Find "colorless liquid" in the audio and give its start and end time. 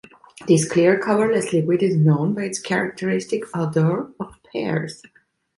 0.99-1.83